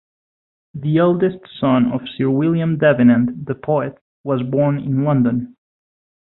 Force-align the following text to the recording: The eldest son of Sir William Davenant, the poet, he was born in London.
The 0.73 0.97
eldest 0.97 1.37
son 1.59 1.91
of 1.91 2.01
Sir 2.17 2.27
William 2.31 2.79
Davenant, 2.79 3.45
the 3.45 3.53
poet, 3.53 3.93
he 4.23 4.27
was 4.27 4.41
born 4.41 4.79
in 4.79 5.03
London. 5.03 5.55